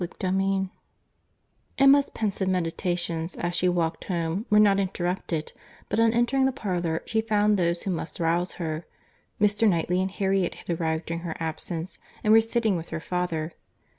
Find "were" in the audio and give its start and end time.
4.49-4.57, 12.33-12.41